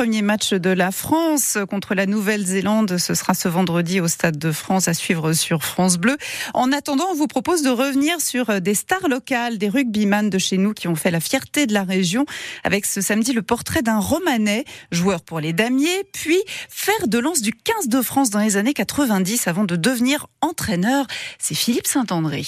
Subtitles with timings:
[0.00, 2.96] premier match de la France contre la Nouvelle-Zélande.
[2.96, 6.16] Ce sera ce vendredi au Stade de France à suivre sur France Bleu.
[6.54, 10.56] En attendant, on vous propose de revenir sur des stars locales, des rugbyman de chez
[10.56, 12.24] nous qui ont fait la fierté de la région
[12.64, 16.40] avec ce samedi le portrait d'un Romanais, joueur pour les damiers, puis
[16.70, 21.06] fer de lance du 15 de France dans les années 90 avant de devenir entraîneur.
[21.38, 22.46] C'est Philippe Saint-André.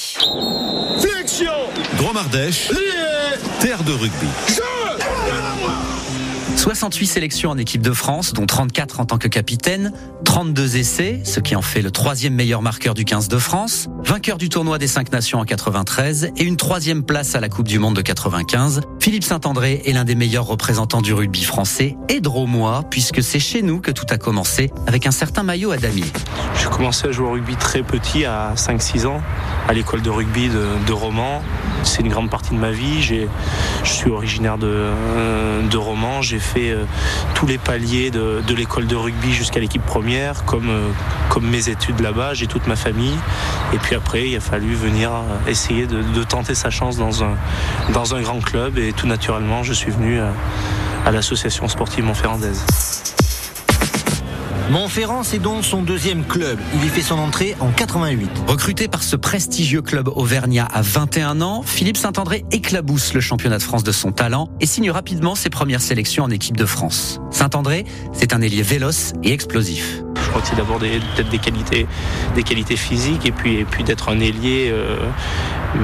[0.98, 1.52] Flexion
[1.98, 2.70] Dromardèche,
[3.60, 4.28] terre de rugby.
[6.56, 9.92] 68 sélections en équipe de France, dont 34 en tant que capitaine,
[10.24, 14.38] 32 essais, ce qui en fait le troisième meilleur marqueur du 15 de France, vainqueur
[14.38, 17.78] du tournoi des 5 nations en 93 et une troisième place à la Coupe du
[17.78, 18.82] Monde de 95.
[19.00, 23.62] Philippe Saint-André est l'un des meilleurs représentants du rugby français et dromois, puisque c'est chez
[23.62, 26.04] nous que tout a commencé avec un certain maillot à damier.
[26.60, 29.20] J'ai commencé à jouer au rugby très petit, à 5-6 ans,
[29.68, 31.42] à l'école de rugby de, de Romans.
[31.84, 33.02] C'est une grande partie de ma vie.
[33.02, 33.26] Je
[33.84, 36.22] suis originaire de, euh, de Romans.
[36.22, 36.84] J'ai fait euh,
[37.34, 40.88] tous les paliers de, de l'école de rugby jusqu'à l'équipe première, comme, euh,
[41.28, 42.34] comme mes études là-bas.
[42.34, 43.16] J'ai toute ma famille.
[43.72, 45.10] Et puis après, il a fallu venir
[45.46, 47.36] essayer de, de tenter sa chance dans un,
[47.92, 48.78] dans un grand club.
[48.78, 50.32] Et tout naturellement, je suis venu à,
[51.04, 52.91] à l'association sportive Montferrandaise.
[54.70, 56.58] Montferrand, c'est donc son deuxième club.
[56.74, 58.30] Il y fait son entrée en 88.
[58.46, 63.62] Recruté par ce prestigieux club auvergnat à 21 ans, Philippe Saint-André éclabousse le championnat de
[63.62, 67.20] France de son talent et signe rapidement ses premières sélections en équipe de France.
[67.30, 70.02] Saint-André, c'est un ailier véloce et explosif.
[70.44, 71.86] C'est d'abord peut-être des qualités,
[72.34, 74.96] des qualités physiques et puis, et puis d'être un ailier, euh,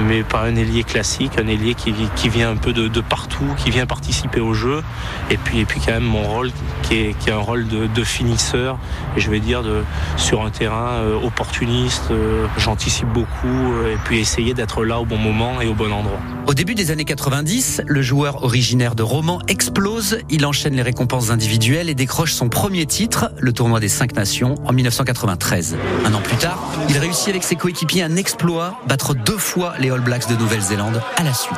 [0.07, 3.71] mais pas un ailier classique, un ailier qui, qui vient un peu de, partout, qui
[3.71, 4.83] vient participer au jeu.
[5.31, 6.51] Et puis, et puis quand même mon rôle
[6.83, 8.77] qui est, qui est un rôle de, finisseur,
[9.15, 9.83] et je vais dire de,
[10.17, 12.11] sur un terrain euh, opportuniste.
[12.11, 16.19] euh, J'anticipe beaucoup et puis essayer d'être là au bon moment et au bon endroit.
[16.47, 20.19] Au début des années 90, le joueur originaire de Romans explose.
[20.29, 24.38] Il enchaîne les récompenses individuelles et décroche son premier titre, le tournoi des 5 nations,
[24.43, 25.75] en 1993.
[26.05, 26.59] Un an plus tard,
[26.89, 31.01] il réussit avec ses coéquipiers un exploit, battre deux fois les All Blacks de Nouvelle-Zélande
[31.17, 31.57] à la suite.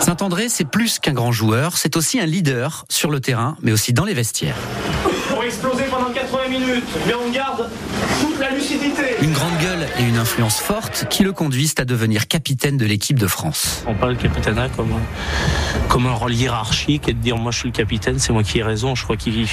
[0.00, 3.92] Saint-André, c'est plus qu'un grand joueur, c'est aussi un leader sur le terrain, mais aussi
[3.92, 4.56] dans les vestiaires.
[5.58, 7.68] Pour exploser pendant 80 minutes, mais on garde
[8.20, 9.16] toute la lucidité.
[9.22, 13.18] Une grande gueule et une influence forte qui le conduisent à devenir capitaine de l'équipe
[13.18, 13.84] de France.
[13.88, 17.58] On parle le capitana comme un, comme un rôle hiérarchique et de dire moi je
[17.58, 18.94] suis le capitaine, c'est moi qui ai raison.
[18.94, 19.46] Je crois qu'il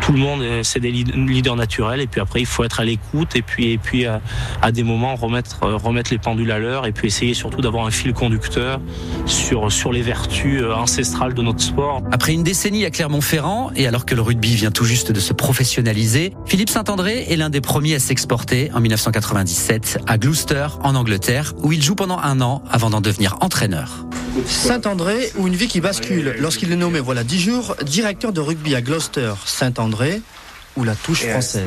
[0.00, 2.80] tout le monde euh, c'est des lead- leaders naturels et puis après il faut être
[2.80, 4.20] à l'écoute et puis et puis à,
[4.62, 7.86] à des moments remettre euh, remettre les pendules à l'heure et puis essayer surtout d'avoir
[7.86, 8.80] un fil conducteur
[9.26, 12.02] sur sur les vertus euh, ancestrales de notre sport.
[12.12, 15.27] Après une décennie à Clermont-Ferrand, et alors que le rugby vient tout juste de se
[15.32, 21.54] professionnaliser, Philippe Saint-André est l'un des premiers à s'exporter en 1997 à Gloucester, en Angleterre,
[21.58, 24.06] où il joue pendant un an avant d'en devenir entraîneur.
[24.46, 28.74] Saint-André ou une vie qui bascule lorsqu'il est nommé voilà 10 jours directeur de rugby
[28.74, 29.34] à Gloucester.
[29.44, 30.20] Saint-André
[30.78, 31.66] ou la touche française.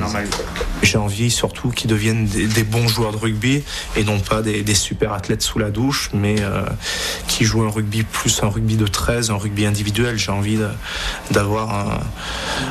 [0.81, 3.61] J'ai envie surtout qu'ils deviennent des, des bons joueurs de rugby
[3.97, 6.63] et non pas des, des super athlètes sous la douche, mais euh,
[7.27, 10.17] qui jouent un rugby plus un rugby de 13, un rugby individuel.
[10.17, 10.57] J'ai envie
[11.31, 12.01] d'avoir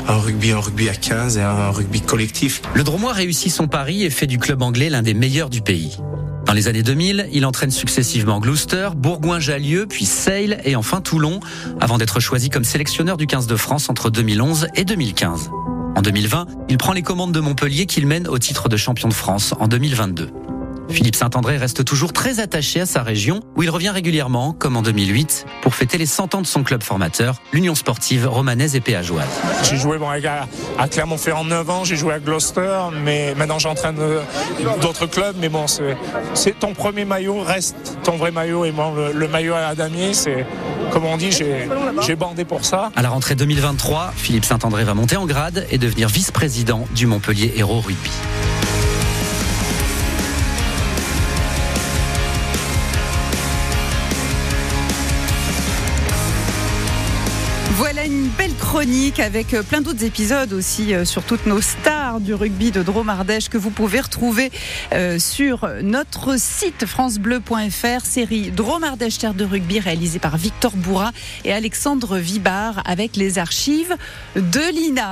[0.08, 2.62] un, rugby, un rugby à 15 et un rugby collectif.
[2.74, 5.96] Le Dromois réussit son pari et fait du club anglais l'un des meilleurs du pays.
[6.46, 11.40] Dans les années 2000, il entraîne successivement Gloucester, Bourgoin-Jallieu, puis Sale et enfin Toulon,
[11.80, 15.50] avant d'être choisi comme sélectionneur du 15 de France entre 2011 et 2015.
[15.96, 19.14] En 2020, il prend les commandes de Montpellier qu'il mène au titre de champion de
[19.14, 20.30] France en 2022.
[20.90, 24.82] Philippe Saint-André reste toujours très attaché à sa région, où il revient régulièrement, comme en
[24.82, 29.28] 2008, pour fêter les 100 ans de son club formateur, l'Union sportive romanaise et péageoise.
[29.68, 34.22] J'ai joué bon, à, Clermont-Ferrand 9 ans, j'ai joué à Gloucester, mais maintenant j'entraîne euh,
[34.80, 35.36] d'autres clubs.
[35.40, 35.66] Mais bon,
[36.34, 38.64] c'est ton premier maillot, reste ton vrai maillot.
[38.64, 40.46] Et moi, le, le maillot à damier, c'est
[40.90, 41.68] comme on dit, j'ai
[42.02, 42.90] j'ai bandé pour ça.
[42.96, 47.52] À la rentrée 2023, Philippe Saint-André va monter en grade et devenir vice-président du Montpellier
[47.56, 48.10] Héros Rugby.
[58.06, 62.32] Une belle chronique avec euh, plein d'autres épisodes aussi euh, sur toutes nos stars du
[62.32, 64.50] rugby de Dromardèche que vous pouvez retrouver
[64.92, 71.12] euh, sur notre site francebleu.fr, série Dromardèche Terre de rugby réalisée par Victor Bourra
[71.44, 73.94] et Alexandre Vibard avec les archives
[74.34, 75.08] de l'INA.